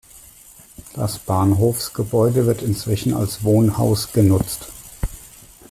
[0.95, 4.67] Das Bahnhofsgebäude wird inzwischen als Wohnhaus genutzt.